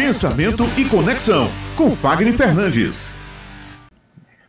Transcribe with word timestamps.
Pensamento 0.00 0.62
e 0.80 0.88
Conexão, 0.88 1.48
com 1.76 1.94
Fagner 1.94 2.32
Fernandes. 2.32 3.14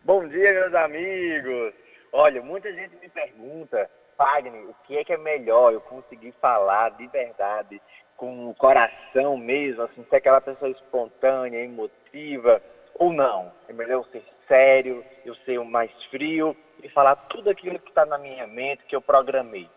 Bom 0.01 0.25
dia, 0.25 0.53
meus 0.53 0.73
amigos. 0.73 1.73
Olha, 2.13 2.41
muita 2.41 2.71
gente 2.73 2.95
me 3.01 3.09
pergunta, 3.09 3.91
Fagner, 4.17 4.63
o 4.69 4.73
que 4.87 4.97
é 4.97 5.03
que 5.03 5.11
é 5.11 5.17
melhor 5.17 5.73
eu 5.73 5.81
conseguir 5.81 6.33
falar 6.39 6.91
de 6.91 7.05
verdade, 7.07 7.81
com 8.15 8.49
o 8.49 8.55
coração 8.55 9.35
mesmo, 9.35 9.83
assim, 9.83 10.05
ser 10.09 10.15
aquela 10.15 10.39
pessoa 10.39 10.71
espontânea, 10.71 11.59
emotiva, 11.59 12.61
ou 12.95 13.11
não? 13.11 13.51
É 13.67 13.73
melhor 13.73 14.05
eu 14.05 14.05
ser 14.05 14.23
sério, 14.47 15.03
eu 15.25 15.35
ser 15.43 15.57
o 15.57 15.65
mais 15.65 15.91
frio 16.09 16.55
e 16.81 16.87
falar 16.87 17.17
tudo 17.27 17.49
aquilo 17.49 17.77
que 17.77 17.89
está 17.89 18.05
na 18.05 18.17
minha 18.17 18.47
mente, 18.47 18.85
que 18.87 18.95
eu 18.95 19.01
programei. 19.01 19.67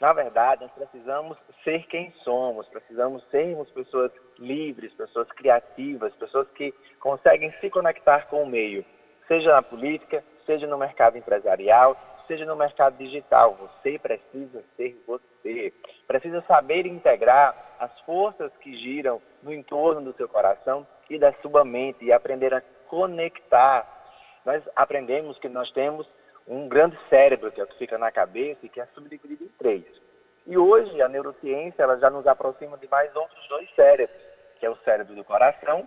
Na 0.00 0.12
verdade, 0.12 0.62
nós 0.62 0.72
precisamos 0.72 1.38
ser 1.64 1.86
quem 1.86 2.12
somos, 2.22 2.68
precisamos 2.68 3.24
sermos 3.30 3.70
pessoas 3.70 4.12
livres, 4.38 4.92
pessoas 4.92 5.26
criativas, 5.32 6.14
pessoas 6.16 6.46
que 6.50 6.74
conseguem 7.00 7.50
se 7.60 7.70
conectar 7.70 8.26
com 8.28 8.42
o 8.42 8.46
meio, 8.46 8.84
seja 9.26 9.52
na 9.52 9.62
política, 9.62 10.22
seja 10.44 10.66
no 10.66 10.76
mercado 10.76 11.16
empresarial, 11.16 11.96
seja 12.26 12.44
no 12.44 12.56
mercado 12.56 12.98
digital. 12.98 13.54
Você 13.54 13.98
precisa 13.98 14.62
ser 14.76 15.02
você. 15.06 15.72
Precisa 16.06 16.42
saber 16.42 16.86
integrar 16.86 17.76
as 17.78 17.98
forças 18.00 18.52
que 18.60 18.76
giram 18.76 19.20
no 19.42 19.52
entorno 19.52 20.02
do 20.02 20.16
seu 20.16 20.28
coração 20.28 20.86
e 21.08 21.18
da 21.18 21.32
sua 21.40 21.64
mente 21.64 22.04
e 22.04 22.12
aprender 22.12 22.52
a 22.52 22.62
conectar. 22.88 23.86
Nós 24.44 24.62
aprendemos 24.74 25.38
que 25.38 25.48
nós 25.48 25.70
temos 25.72 26.06
um 26.46 26.68
grande 26.68 26.96
cérebro, 27.08 27.50
que 27.50 27.60
é 27.60 27.64
o 27.64 27.66
que 27.66 27.78
fica 27.78 27.98
na 27.98 28.10
cabeça 28.10 28.60
e 28.62 28.68
que 28.68 28.80
é 28.80 28.86
subdividido 28.94 29.44
em 29.44 29.48
três. 29.58 29.84
E 30.46 30.56
hoje 30.56 31.02
a 31.02 31.08
neurociência 31.08 31.82
ela 31.82 31.98
já 31.98 32.08
nos 32.08 32.26
aproxima 32.26 32.78
de 32.78 32.88
mais 32.88 33.14
outros 33.16 33.48
dois 33.48 33.68
cérebros, 33.74 34.16
que 34.58 34.64
é 34.64 34.70
o 34.70 34.76
cérebro 34.84 35.14
do 35.14 35.24
coração 35.24 35.86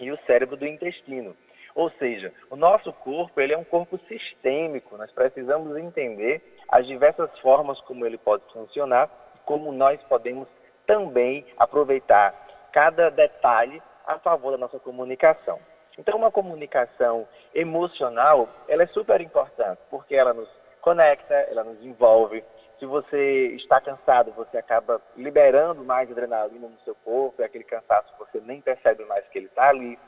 e 0.00 0.10
o 0.10 0.18
cérebro 0.26 0.56
do 0.56 0.66
intestino. 0.66 1.36
Ou 1.74 1.90
seja, 1.92 2.32
o 2.50 2.56
nosso 2.56 2.92
corpo 2.92 3.40
ele 3.40 3.52
é 3.52 3.58
um 3.58 3.64
corpo 3.64 3.98
sistêmico. 4.08 4.96
Nós 4.96 5.10
precisamos 5.12 5.76
entender 5.76 6.42
as 6.68 6.86
diversas 6.86 7.30
formas 7.40 7.80
como 7.82 8.06
ele 8.06 8.18
pode 8.18 8.44
funcionar, 8.52 9.10
como 9.44 9.72
nós 9.72 10.00
podemos 10.04 10.48
também 10.86 11.46
aproveitar 11.58 12.34
cada 12.72 13.10
detalhe 13.10 13.82
a 14.06 14.18
favor 14.18 14.52
da 14.52 14.58
nossa 14.58 14.78
comunicação. 14.78 15.58
Então, 15.98 16.16
uma 16.16 16.30
comunicação 16.30 17.28
emocional, 17.54 18.48
ela 18.66 18.82
é 18.82 18.86
super 18.86 19.20
importante, 19.20 19.78
porque 19.90 20.14
ela 20.14 20.32
nos 20.32 20.48
conecta, 20.80 21.34
ela 21.34 21.64
nos 21.64 21.82
envolve. 21.84 22.42
Se 22.78 22.86
você 22.86 23.48
está 23.54 23.80
cansado, 23.80 24.32
você 24.32 24.58
acaba 24.58 25.00
liberando 25.16 25.84
mais 25.84 26.10
adrenalina 26.10 26.66
no 26.66 26.80
seu 26.80 26.94
corpo, 26.96 27.42
é 27.42 27.44
aquele 27.44 27.64
cansaço 27.64 28.12
você 28.18 28.40
nem 28.40 28.60
percebe 28.60 29.04
mais 29.04 29.26
que 29.28 29.38
ele 29.38 29.46
está 29.46 29.68
ali. 29.68 29.98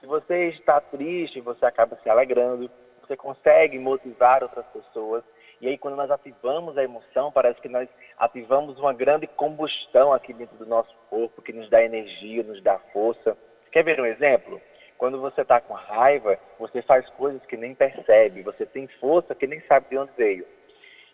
Se 0.00 0.06
você 0.06 0.48
está 0.48 0.80
triste, 0.80 1.40
você 1.40 1.64
acaba 1.64 1.98
se 2.02 2.10
alegrando, 2.10 2.70
você 3.00 3.16
consegue 3.16 3.78
motivar 3.78 4.42
outras 4.42 4.66
pessoas. 4.66 5.22
E 5.60 5.68
aí, 5.68 5.78
quando 5.78 5.96
nós 5.96 6.10
ativamos 6.10 6.76
a 6.76 6.82
emoção, 6.82 7.30
parece 7.30 7.60
que 7.60 7.68
nós 7.68 7.88
ativamos 8.18 8.78
uma 8.78 8.92
grande 8.92 9.26
combustão 9.26 10.12
aqui 10.12 10.32
dentro 10.32 10.56
do 10.56 10.66
nosso 10.66 10.94
corpo, 11.08 11.40
que 11.40 11.52
nos 11.52 11.70
dá 11.70 11.82
energia, 11.82 12.42
nos 12.42 12.62
dá 12.62 12.78
força. 12.92 13.36
Quer 13.70 13.84
ver 13.84 14.00
um 14.00 14.06
exemplo? 14.06 14.60
Quando 14.98 15.20
você 15.20 15.42
está 15.42 15.60
com 15.60 15.74
raiva, 15.74 16.38
você 16.58 16.80
faz 16.82 17.08
coisas 17.10 17.44
que 17.46 17.56
nem 17.56 17.74
percebe, 17.74 18.42
você 18.42 18.64
tem 18.64 18.86
força 19.00 19.34
que 19.34 19.46
nem 19.46 19.60
sabe 19.62 19.88
de 19.90 19.98
onde 19.98 20.12
veio. 20.16 20.46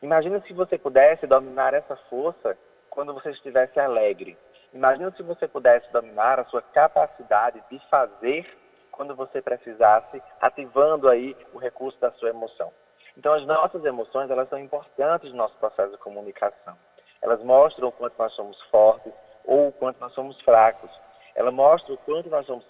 Imagina 0.02 0.40
se 0.40 0.52
você 0.52 0.78
pudesse 0.78 1.26
dominar 1.26 1.74
essa 1.74 1.96
força 2.08 2.56
quando 2.88 3.14
você 3.14 3.30
estivesse 3.30 3.78
alegre. 3.78 4.36
Imagina 4.72 5.10
se 5.12 5.22
você 5.22 5.48
pudesse 5.48 5.90
dominar 5.92 6.38
a 6.38 6.44
sua 6.44 6.62
capacidade 6.62 7.62
de 7.70 7.78
fazer 7.88 8.46
quando 8.92 9.16
você 9.16 9.40
precisasse, 9.42 10.22
ativando 10.40 11.08
aí 11.08 11.36
o 11.52 11.58
recurso 11.58 11.98
da 12.00 12.12
sua 12.12 12.28
emoção. 12.28 12.72
Então, 13.16 13.32
as 13.32 13.44
nossas 13.46 13.84
emoções, 13.84 14.30
elas 14.30 14.48
são 14.48 14.58
importantes 14.58 15.30
no 15.30 15.36
nosso 15.36 15.56
processo 15.56 15.90
de 15.92 15.98
comunicação. 15.98 16.76
Elas 17.20 17.42
mostram 17.42 17.88
o 17.88 17.92
quanto 17.92 18.14
nós 18.18 18.32
somos 18.34 18.60
fortes 18.70 19.12
ou 19.44 19.68
o 19.68 19.72
quanto 19.72 20.00
nós 20.00 20.12
somos 20.12 20.40
fracos. 20.42 20.90
Ela 21.34 21.50
mostra 21.50 21.92
o 21.92 21.98
quanto 21.98 22.28
nós 22.28 22.46
somos 22.46 22.64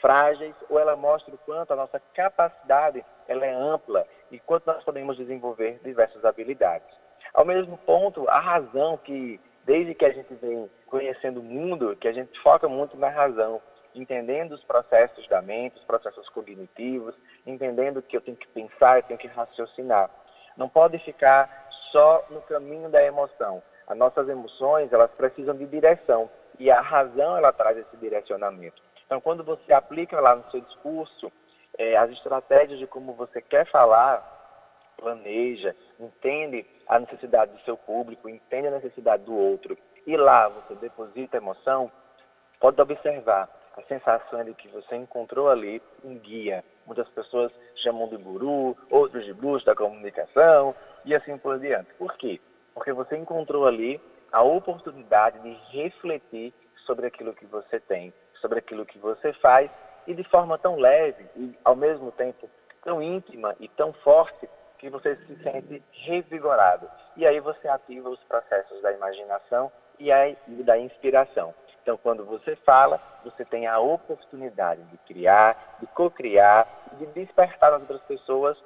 frágeis 0.00 0.54
ou 0.68 0.78
ela 0.78 0.96
mostra 0.96 1.34
o 1.34 1.38
quanto 1.38 1.72
a 1.72 1.76
nossa 1.76 2.00
capacidade 2.14 3.04
ela 3.26 3.44
é 3.44 3.52
ampla 3.52 4.06
e 4.30 4.38
quanto 4.38 4.66
nós 4.66 4.82
podemos 4.84 5.16
desenvolver 5.16 5.80
diversas 5.84 6.24
habilidades. 6.24 6.88
Ao 7.34 7.44
mesmo 7.44 7.76
ponto, 7.78 8.28
a 8.28 8.40
razão 8.40 8.96
que, 8.96 9.40
desde 9.64 9.94
que 9.94 10.04
a 10.04 10.12
gente 10.12 10.34
vem 10.34 10.70
conhecendo 10.86 11.40
o 11.40 11.42
mundo, 11.44 11.96
que 11.96 12.08
a 12.08 12.12
gente 12.12 12.38
foca 12.40 12.68
muito 12.68 12.96
na 12.96 13.08
razão, 13.08 13.60
entendendo 13.94 14.52
os 14.52 14.64
processos 14.64 15.26
da 15.28 15.42
mente, 15.42 15.76
os 15.76 15.84
processos 15.84 16.28
cognitivos, 16.30 17.14
entendendo 17.46 18.02
que 18.02 18.16
eu 18.16 18.20
tenho 18.20 18.36
que 18.36 18.48
pensar, 18.48 18.98
eu 18.98 19.02
tenho 19.02 19.18
que 19.18 19.28
raciocinar. 19.28 20.10
Não 20.56 20.68
pode 20.68 20.98
ficar 21.00 21.68
só 21.92 22.24
no 22.30 22.40
caminho 22.42 22.88
da 22.88 23.02
emoção. 23.02 23.62
As 23.86 23.96
nossas 23.96 24.28
emoções, 24.28 24.92
elas 24.92 25.10
precisam 25.12 25.56
de 25.56 25.66
direção 25.66 26.30
e 26.58 26.70
a 26.70 26.80
razão, 26.80 27.36
ela 27.36 27.52
traz 27.52 27.78
esse 27.78 27.96
direcionamento. 27.96 28.82
Então, 29.08 29.22
quando 29.22 29.42
você 29.42 29.72
aplica 29.72 30.20
lá 30.20 30.36
no 30.36 30.50
seu 30.50 30.60
discurso 30.60 31.32
é, 31.78 31.96
as 31.96 32.10
estratégias 32.10 32.78
de 32.78 32.86
como 32.86 33.14
você 33.14 33.40
quer 33.40 33.64
falar, 33.70 34.22
planeja, 34.98 35.74
entende 35.98 36.66
a 36.86 36.98
necessidade 36.98 37.52
do 37.52 37.60
seu 37.62 37.74
público, 37.74 38.28
entende 38.28 38.66
a 38.66 38.72
necessidade 38.72 39.22
do 39.24 39.34
outro, 39.34 39.78
e 40.06 40.14
lá 40.14 40.48
você 40.48 40.74
deposita 40.74 41.38
emoção, 41.38 41.90
pode 42.60 42.78
observar 42.82 43.48
a 43.78 43.82
sensação 43.84 44.44
de 44.44 44.52
que 44.52 44.68
você 44.68 44.96
encontrou 44.96 45.48
ali 45.48 45.80
um 46.04 46.18
guia. 46.18 46.62
Muitas 46.84 47.08
pessoas 47.08 47.50
chamam 47.76 48.08
de 48.08 48.18
guru, 48.18 48.76
outros 48.90 49.24
de 49.24 49.32
bruxo 49.32 49.64
da 49.64 49.74
comunicação 49.74 50.74
e 51.06 51.14
assim 51.14 51.38
por 51.38 51.58
diante. 51.58 51.94
Por 51.94 52.14
quê? 52.18 52.38
Porque 52.74 52.92
você 52.92 53.16
encontrou 53.16 53.66
ali 53.66 53.98
a 54.30 54.42
oportunidade 54.42 55.38
de 55.40 55.52
refletir 55.70 56.52
sobre 56.84 57.06
aquilo 57.06 57.34
que 57.34 57.46
você 57.46 57.78
tem, 57.80 58.12
sobre 58.40 58.58
aquilo 58.58 58.86
que 58.86 58.98
você 58.98 59.32
faz 59.34 59.70
e 60.06 60.14
de 60.14 60.24
forma 60.24 60.58
tão 60.58 60.76
leve 60.76 61.26
e 61.36 61.56
ao 61.64 61.76
mesmo 61.76 62.10
tempo 62.12 62.48
tão 62.82 63.02
íntima 63.02 63.54
e 63.60 63.68
tão 63.68 63.92
forte 63.92 64.48
que 64.78 64.88
você 64.88 65.16
se 65.16 65.42
sente 65.42 65.82
revigorado. 65.92 66.88
E 67.16 67.26
aí 67.26 67.40
você 67.40 67.68
ativa 67.68 68.08
os 68.08 68.22
processos 68.24 68.80
da 68.80 68.92
imaginação 68.92 69.70
e, 69.98 70.08
da 70.62 70.78
inspiração. 70.78 71.54
Então, 71.82 71.96
quando 71.96 72.24
você 72.24 72.54
fala, 72.56 73.00
você 73.24 73.44
tem 73.44 73.66
a 73.66 73.78
oportunidade 73.80 74.82
de 74.84 74.98
criar, 74.98 75.76
de 75.80 75.86
co-criar, 75.88 76.66
de 76.92 77.06
despertar 77.06 77.72
nas 77.72 77.80
outras 77.80 78.02
pessoas 78.02 78.56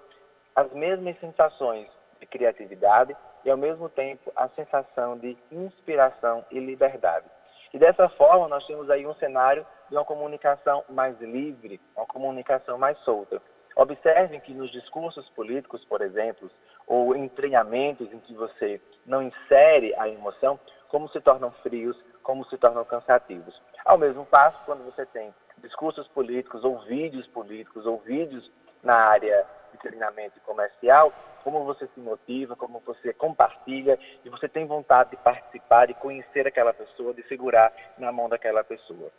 as 0.55 0.71
mesmas 0.73 1.19
sensações 1.19 1.89
de 2.21 2.27
criatividade 2.27 3.17
e, 3.45 3.51
ao 3.51 3.57
mesmo 3.57 3.89
tempo, 3.89 4.31
a 4.37 4.49
sensação 4.51 5.17
de 5.17 5.37
inspiração 5.51 6.45
e 6.51 6.59
liberdade. 6.59 7.27
E 7.73 7.79
dessa 7.79 8.09
forma, 8.11 8.49
nós 8.49 8.67
temos 8.67 8.91
aí 8.91 9.07
um 9.07 9.15
cenário 9.15 9.67
de 9.89 9.97
uma 9.97 10.05
comunicação 10.05 10.85
mais 10.89 11.19
livre, 11.21 11.81
uma 11.97 12.07
comunicação 12.07 12.77
mais 12.77 12.99
solta. 12.99 13.41
Observem 13.75 14.41
que 14.41 14.53
nos 14.53 14.71
discursos 14.71 15.29
políticos, 15.31 15.83
por 15.87 16.03
exemplo, 16.03 16.51
ou 16.87 17.17
em 17.17 17.29
treinamentos 17.29 18.13
em 18.13 18.19
que 18.21 18.35
você 18.35 18.81
não 19.07 19.23
insere 19.23 19.95
a 19.97 20.09
emoção, 20.09 20.61
como 20.89 21.09
se 21.09 21.21
tornam 21.21 21.51
frios, 21.63 21.97
como 22.23 22.45
se 22.45 22.59
tornam 22.59 22.85
cansativos. 22.85 23.61
Ao 23.85 23.97
mesmo 23.97 24.27
passo, 24.27 24.59
quando 24.67 24.85
você 24.85 25.07
tem 25.07 25.35
discursos 25.59 26.07
políticos 26.09 26.65
ou 26.65 26.81
vídeos 26.81 27.27
políticos 27.29 27.87
ou 27.87 27.99
vídeos 27.99 28.51
na 28.83 28.97
área 28.97 29.47
treinamento 29.83 30.41
comercial, 30.41 31.13
como 31.45 31.65
você 31.65 31.89
se 31.89 32.01
motiva, 32.01 32.57
como 32.57 32.81
você 32.81 33.13
compartilha 33.13 33.99
e 34.25 34.29
você 34.29 34.49
tem 34.49 34.65
vontade 34.65 35.11
de 35.11 35.17
participar, 35.17 35.87
de 35.87 35.95
conhecer 35.95 36.47
aquela 36.47 36.73
pessoa, 36.73 37.13
de 37.13 37.23
segurar 37.25 37.73
na 37.99 38.13
mão 38.13 38.29
daquela 38.29 38.63
pessoa. 38.63 39.11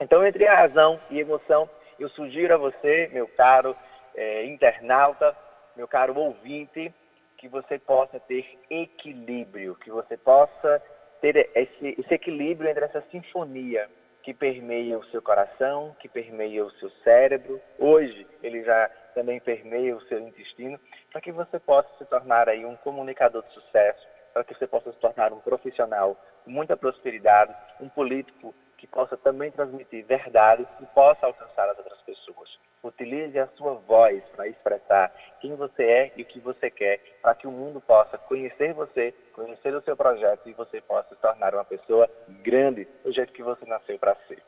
Então, 0.00 0.26
entre 0.26 0.46
a 0.46 0.54
razão 0.54 1.00
e 1.10 1.20
emoção, 1.20 1.68
eu 1.98 2.08
sugiro 2.10 2.54
a 2.54 2.58
você, 2.58 3.08
meu 3.12 3.28
caro 3.28 3.76
é, 4.14 4.44
internauta, 4.46 5.36
meu 5.76 5.86
caro 5.86 6.18
ouvinte, 6.18 6.92
que 7.38 7.48
você 7.48 7.78
possa 7.78 8.18
ter 8.20 8.58
equilíbrio, 8.68 9.76
que 9.76 9.90
você 9.90 10.16
possa 10.16 10.82
ter 11.20 11.50
esse, 11.54 11.96
esse 11.98 12.14
equilíbrio 12.14 12.68
entre 12.68 12.84
essa 12.84 13.02
sinfonia 13.10 13.88
que 14.30 14.34
permeia 14.34 14.96
o 14.96 15.04
seu 15.06 15.20
coração, 15.20 15.96
que 15.98 16.08
permeia 16.08 16.64
o 16.64 16.70
seu 16.72 16.88
cérebro. 17.02 17.60
Hoje 17.80 18.24
ele 18.44 18.62
já 18.62 18.88
também 19.12 19.40
permeia 19.40 19.96
o 19.96 20.00
seu 20.02 20.20
intestino, 20.20 20.78
para 21.10 21.20
que 21.20 21.32
você 21.32 21.58
possa 21.58 21.88
se 21.98 22.04
tornar 22.04 22.48
aí 22.48 22.64
um 22.64 22.76
comunicador 22.76 23.42
de 23.42 23.52
sucesso, 23.52 24.06
para 24.32 24.44
que 24.44 24.54
você 24.54 24.68
possa 24.68 24.92
se 24.92 24.98
tornar 25.00 25.32
um 25.32 25.40
profissional 25.40 26.16
com 26.44 26.50
muita 26.52 26.76
prosperidade, 26.76 27.52
um 27.80 27.88
político 27.88 28.54
que 28.78 28.86
possa 28.86 29.16
também 29.16 29.50
transmitir 29.50 30.06
verdade 30.06 30.64
e 30.80 30.86
possa 30.86 31.26
alcançar 31.26 31.68
as 31.68 31.78
outras 31.78 32.00
pessoas. 32.02 32.69
Utilize 32.82 33.38
a 33.38 33.46
sua 33.56 33.74
voz 33.74 34.22
para 34.34 34.48
expressar 34.48 35.12
quem 35.40 35.54
você 35.54 35.82
é 35.82 36.12
e 36.16 36.22
o 36.22 36.24
que 36.24 36.40
você 36.40 36.70
quer, 36.70 36.98
para 37.20 37.34
que 37.34 37.46
o 37.46 37.50
mundo 37.50 37.78
possa 37.80 38.16
conhecer 38.16 38.72
você, 38.72 39.12
conhecer 39.34 39.74
o 39.74 39.82
seu 39.82 39.94
projeto 39.94 40.48
e 40.48 40.54
você 40.54 40.80
possa 40.80 41.08
se 41.10 41.20
tornar 41.20 41.54
uma 41.54 41.64
pessoa 41.64 42.08
grande 42.42 42.88
do 43.04 43.12
jeito 43.12 43.34
que 43.34 43.42
você 43.42 43.66
nasceu 43.66 43.98
para 43.98 44.16
ser. 44.26 44.42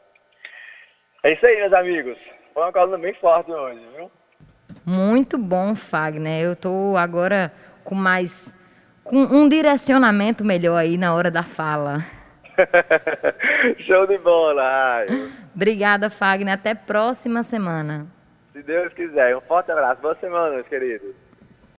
É 1.23 1.33
isso 1.33 1.45
aí, 1.45 1.57
meus 1.57 1.73
amigos. 1.75 2.19
Foi 2.55 2.63
uma 2.63 2.73
coluna 2.73 2.99
bem 2.99 3.15
forte 3.15 3.51
hoje, 3.53 3.87
viu? 3.97 4.11
Muito 4.85 5.37
bom, 5.37 5.75
Fagner. 5.75 6.43
Eu 6.43 6.57
tô 6.57 6.97
agora 6.97 7.53
com 7.85 7.95
mais. 7.95 8.55
com 9.05 9.17
um 9.17 9.49
direcionamento 9.49 10.43
melhor 10.43 10.77
aí 10.77 10.97
na 10.97 11.15
hora 11.15 11.31
da 11.31 11.43
fala. 11.43 11.99
Show 13.87 14.07
de 14.07 14.19
bola, 14.19 14.63
Raio. 14.63 15.31
Obrigada, 15.55 16.11
Fagner. 16.11 16.55
Até 16.55 16.75
próxima 16.75 17.43
semana. 17.43 18.07
Se 18.53 18.63
Deus 18.63 18.93
quiser. 18.93 19.37
Um 19.37 19.41
forte 19.41 19.73
abraço. 19.73 20.03
Boa 20.03 20.15
semana, 20.17 20.55
meus 20.55 20.69
queridos. 20.69 21.15